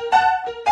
[0.00, 0.67] Thank you.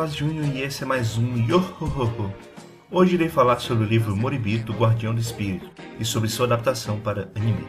[0.00, 2.32] Blas Júnior e esse é mais um Yohohoho.
[2.90, 7.30] Hoje irei falar sobre o livro Moribito, Guardião do Espírito e sobre sua adaptação para
[7.36, 7.66] anime.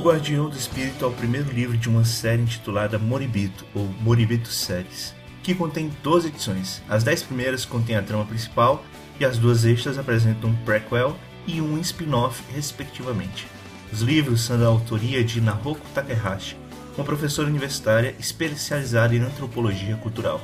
[0.00, 5.14] Guardião do Espírito é o primeiro livro de uma série intitulada Moribito, ou Moribito Séries,
[5.42, 6.82] que contém 12 edições.
[6.88, 8.82] As 10 primeiras contêm a trama principal
[9.20, 11.14] e as duas extras apresentam um prequel
[11.46, 13.46] e um spin-off, respectivamente.
[13.92, 16.56] Os livros são da autoria de Nahoko Takahashi,
[16.96, 20.40] uma professora universitária especializada em antropologia cultural.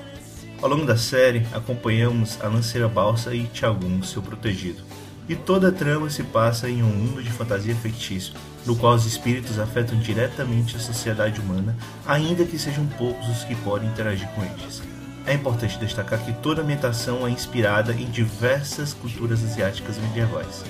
[0.60, 4.82] Ao longo da série, acompanhamos a lanceira Balsa e Chagun, seu protegido.
[5.28, 8.32] E toda a trama se passa em um mundo de fantasia fictício,
[8.64, 13.54] no qual os espíritos afetam diretamente a sociedade humana, ainda que sejam poucos os que
[13.56, 14.82] podem interagir com eles.
[15.26, 20.64] É importante destacar que toda a ambientação é inspirada em diversas culturas asiáticas medievais.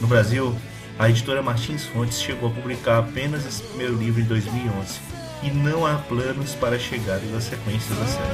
[0.00, 0.56] No Brasil,
[0.98, 4.98] a editora Martins Fontes chegou a publicar apenas esse primeiro livro em 2011
[5.42, 8.28] e não há planos para a chegada das sequências da série.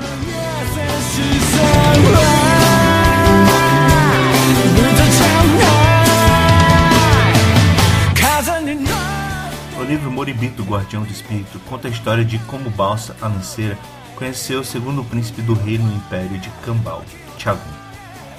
[10.14, 13.76] Moribito, Guardião do Espírito, conta a história de como Balsa, a lanceira,
[14.14, 17.04] conheceu o segundo príncipe do reino império de Kambal,
[17.36, 17.58] Chagun.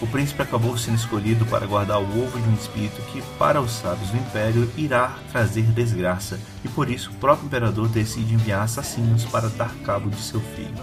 [0.01, 3.71] O príncipe acabou sendo escolhido para guardar o ovo de um espírito que, para os
[3.71, 9.25] sábios do império, irá trazer desgraça, e por isso o próprio imperador decide enviar assassinos
[9.25, 10.73] para dar cabo de seu filho.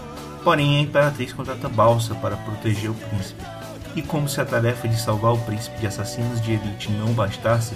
[0.43, 3.41] Porém, a imperatriz contrata Balsa para proteger o príncipe.
[3.95, 7.73] E como se a tarefa de salvar o príncipe de assassinos de elite não bastasse,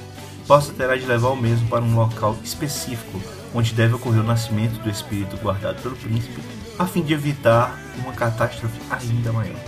[0.47, 3.21] Balsa terá de levar o mesmo para um local específico,
[3.53, 6.41] onde deve ocorrer o nascimento do espírito guardado pelo príncipe,
[6.79, 9.59] a fim de evitar uma catástrofe ainda maior.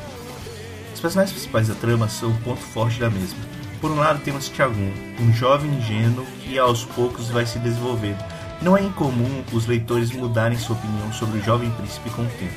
[0.93, 3.39] Os personagens principais da trama são o ponto forte da mesma.
[3.81, 8.23] Por um lado temos Tiagun, um jovem ingênuo que aos poucos vai se desenvolvendo.
[8.61, 12.55] Não é incomum os leitores mudarem sua opinião sobre o jovem príncipe com o tempo.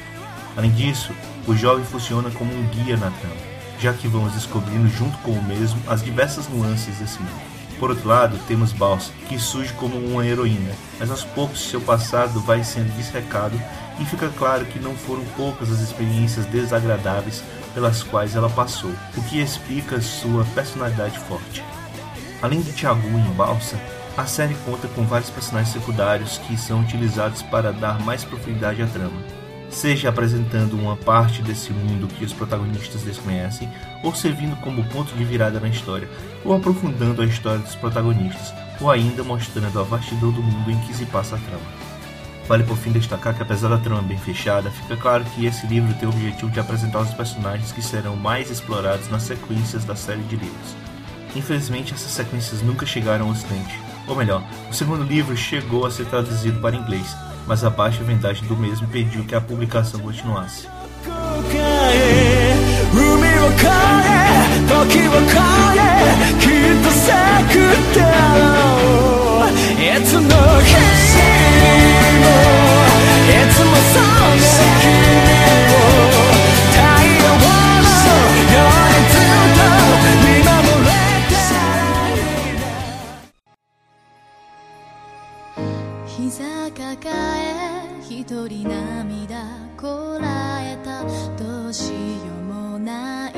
[0.56, 1.12] Além disso,
[1.44, 3.36] o jovem funciona como um guia na trama,
[3.80, 7.51] já que vamos descobrindo junto com o mesmo as diversas nuances desse mundo.
[7.82, 10.70] Por outro lado, temos Balsa, que surge como uma heroína,
[11.00, 13.60] mas aos poucos seu passado vai sendo desrecado
[13.98, 17.42] e fica claro que não foram poucas as experiências desagradáveis
[17.74, 21.64] pelas quais ela passou, o que explica sua personalidade forte.
[22.40, 23.76] Além de Tiago e Balsa,
[24.16, 28.86] a série conta com vários personagens secundários que são utilizados para dar mais profundidade à
[28.86, 29.20] trama,
[29.74, 33.68] seja apresentando uma parte desse mundo que os protagonistas desconhecem,
[34.02, 36.08] ou servindo como ponto de virada na história,
[36.44, 40.94] ou aprofundando a história dos protagonistas, ou ainda mostrando a vastidão do mundo em que
[40.94, 41.82] se passa a trama.
[42.46, 45.94] Vale por fim destacar que apesar da trama bem fechada, fica claro que esse livro
[45.94, 50.22] tem o objetivo de apresentar os personagens que serão mais explorados nas sequências da série
[50.24, 50.76] de livros.
[51.34, 53.80] Infelizmente, essas sequências nunca chegaram ao ocidente.
[54.06, 57.16] Ou melhor, o segundo livro chegou a ser traduzido para inglês,
[57.52, 60.66] mas a baixa vendagem do mesmo pediu que a publicação continuasse.
[86.31, 89.43] 抱え一人涙
[89.77, 91.03] こらえた
[91.35, 91.97] どうしよ
[92.39, 93.33] うもない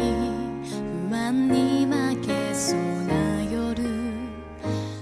[1.10, 3.84] 不安に負けそうな夜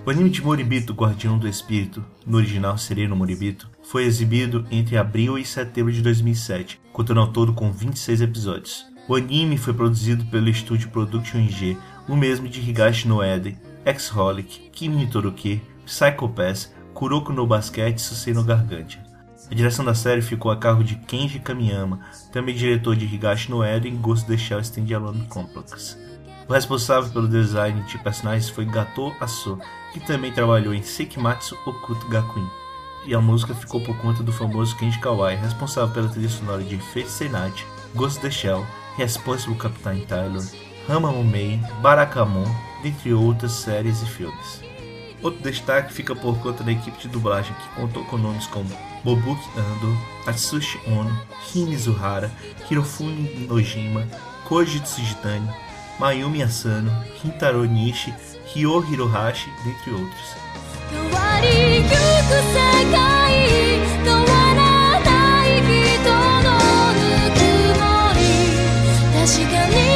[0.05, 5.37] O anime de Moribito, Guardião do Espírito, no original Sereno Moribito, foi exibido entre abril
[5.37, 8.85] e setembro de 2007, contando ao todo com 26 episódios.
[9.09, 11.75] O anime foi produzido pelo estúdio Production G,
[12.07, 17.96] o mesmo de Higashi no Eden, X-Holic, Kimi no Toruke, Psycho Pass, Kuroko no Basket
[17.96, 19.02] e Susei no Gargantia.
[19.50, 21.98] A direção da série ficou a cargo de Kenji Kamiyama,
[22.30, 25.98] também diretor de Higashi no Eden e Ghost of the Shell Standalone Complex.
[26.48, 29.58] O responsável pelo design de personagens foi Gato Aso,
[29.92, 32.48] que também trabalhou em Sekimatsu Okuto Gakuin.
[33.04, 36.78] E a música ficou por conta do famoso Kenji Kawai, responsável pela trilha sonora de
[36.78, 37.66] Fate Night,
[37.96, 38.64] Ghost of the Shell,
[38.96, 40.44] Responsible Captain Tyler,
[40.88, 42.46] Hamamumei, Barakamon,
[42.80, 44.71] dentre outras séries e filmes.
[45.22, 48.68] Outro destaque fica por conta da equipe de dublagem que contou com nomes como
[49.04, 49.96] Bobuki Ando,
[50.26, 51.16] Atsushi Ono,
[51.54, 52.30] Hime Zuhara,
[52.68, 54.08] Hirofumi Nojima,
[54.48, 55.48] Koji Tsujitani,
[55.98, 56.90] Mayumi Asano,
[57.20, 58.12] Kintaro Nishi,
[58.54, 60.42] Ryo Hirohashi, dentre outros.
[69.72, 69.91] 変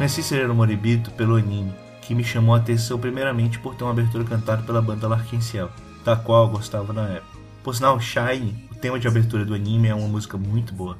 [0.00, 3.90] た Conheci Sereno Moribito pelo anime, que me chamou a atenção primeiramente por ter uma
[3.90, 5.70] abertura cantada pela banda Larkin Ciel,
[6.02, 7.38] da qual eu gostava na época.
[7.62, 10.96] Por sinal, Shine, o tema de abertura do anime, é uma música muito boa.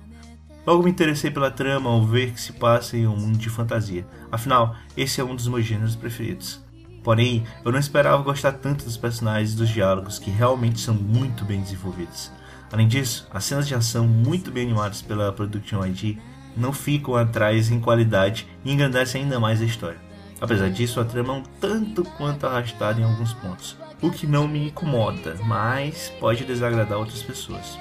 [0.66, 4.06] Logo me interessei pela trama ao ver que se passa em um mundo de fantasia,
[4.30, 6.60] afinal, esse é um dos meus gêneros preferidos.
[7.02, 11.42] Porém, eu não esperava gostar tanto dos personagens e dos diálogos, que realmente são muito
[11.46, 12.30] bem desenvolvidos.
[12.70, 16.18] Além disso, as cenas de ação muito bem animadas pela Production ID
[16.56, 19.98] não ficam atrás em qualidade e engrandecem ainda mais a história.
[20.40, 24.48] Apesar disso, a trama é um tanto quanto arrastada em alguns pontos, o que não
[24.48, 27.78] me incomoda, mas pode desagradar outras pessoas.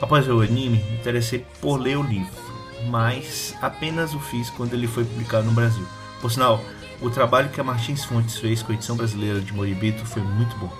[0.00, 2.42] Após o anime, me interessei por ler o livro,
[2.90, 5.86] mas apenas o fiz quando ele foi publicado no Brasil.
[6.20, 6.62] Por sinal,
[7.00, 10.56] o trabalho que a Martins Fontes fez com a edição brasileira de Moribito foi muito
[10.56, 10.70] bom.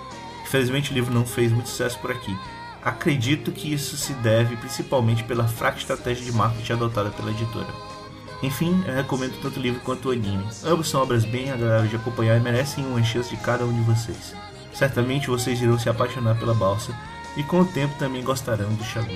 [0.43, 2.37] Infelizmente o livro não fez muito sucesso por aqui.
[2.83, 7.67] Acredito que isso se deve principalmente pela fraca estratégia de marketing adotada pela editora.
[8.41, 10.45] Enfim, eu recomendo tanto o livro quanto o anime.
[10.65, 13.81] Ambos são obras bem agradáveis de acompanhar e merecem uma chance de cada um de
[13.81, 14.35] vocês.
[14.73, 16.93] Certamente vocês irão se apaixonar pela balsa
[17.37, 19.07] e com o tempo também gostarão do Shagun.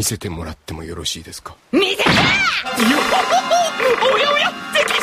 [0.00, 1.54] 見せてもらってもよろしいですか？
[1.72, 2.02] 見せて！
[2.04, 2.12] よほ
[4.08, 4.99] ほおやおや敵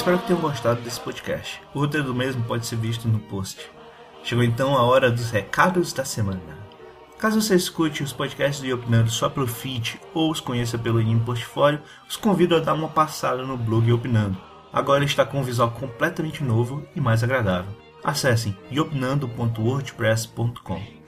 [0.00, 1.60] Espero que tenham gostado desse podcast.
[1.74, 3.70] O roteiro do mesmo pode ser visto no post.
[4.24, 6.40] Chegou então a hora dos recados da semana.
[7.18, 11.20] Caso você escute os podcasts do Iopinando só pelo feed ou os conheça pelo anime
[11.20, 14.38] Portfólio, os convido a dar uma passada no blog Iopinando.
[14.72, 17.76] Agora está com um visual completamente novo e mais agradável.
[18.02, 20.99] Acessem iopinando.wordpress.com.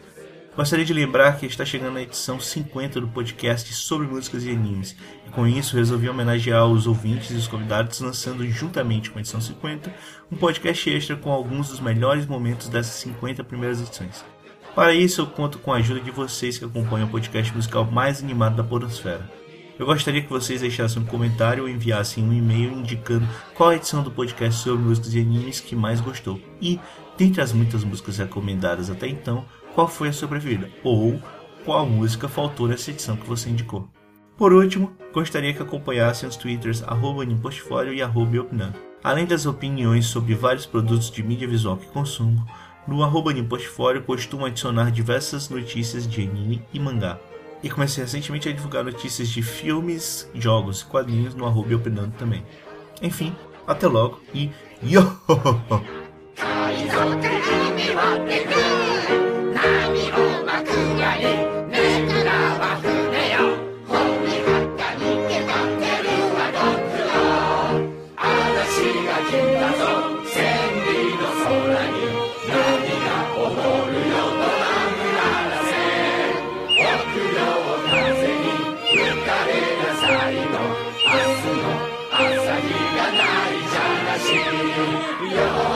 [0.55, 4.95] Gostaria de lembrar que está chegando a edição 50 do podcast sobre músicas e animes,
[5.27, 9.41] e com isso resolvi homenagear os ouvintes e os convidados, lançando juntamente com a edição
[9.41, 9.91] 50
[10.31, 14.23] um podcast extra com alguns dos melhores momentos dessas 50 primeiras edições.
[14.75, 18.23] Para isso, eu conto com a ajuda de vocês que acompanham o podcast musical mais
[18.23, 19.31] animado da Podosfera.
[19.79, 24.03] Eu gostaria que vocês deixassem um comentário ou enviassem um e-mail indicando qual a edição
[24.03, 26.39] do podcast sobre músicas e animes que mais gostou.
[26.61, 26.79] E,
[27.17, 31.21] dentre as muitas músicas recomendadas até então, qual foi a sua preferida ou
[31.65, 33.89] qual música faltou nessa edição que você indicou.
[34.37, 40.35] Por último, gostaria que acompanhassem os twitters arroba e arroba Opinando, além das opiniões sobre
[40.35, 42.45] vários produtos de mídia visual que consumo,
[42.87, 43.33] no arroba
[44.05, 47.19] costumo adicionar diversas notícias de anime e mangá.
[47.63, 52.45] E comecei recentemente a divulgar notícias de filmes, jogos e quadrinhos no arroba Opinando também.
[53.01, 53.33] Enfim,
[53.67, 54.51] até logo e
[54.83, 55.03] yo!
[85.23, 85.72] We are.